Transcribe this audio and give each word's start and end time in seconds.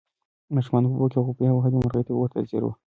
ماشومانو 0.55 0.87
په 0.91 0.95
اوبو 0.97 1.11
کې 1.15 1.23
غوپې 1.25 1.49
وهلې 1.55 1.75
او 1.77 1.83
مرغۍ 1.85 2.13
ورته 2.15 2.39
ځیر 2.49 2.63
وه. 2.65 2.73